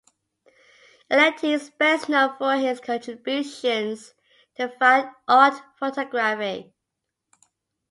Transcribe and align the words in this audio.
Aletti 1.11 1.53
is 1.53 1.69
best 1.69 2.09
known 2.09 2.35
for 2.39 2.55
his 2.55 2.79
contributions 2.79 4.15
to 4.57 4.67
fine 4.67 5.13
art 5.27 5.61
photography. 5.77 6.73